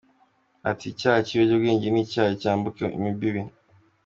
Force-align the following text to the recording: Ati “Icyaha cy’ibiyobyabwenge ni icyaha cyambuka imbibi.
Ati 0.69 0.85
“Icyaha 0.91 1.19
cy’ibiyobyabwenge 1.27 1.87
ni 1.89 2.01
icyaha 2.05 2.31
cyambuka 2.41 2.83
imbibi. 2.97 3.41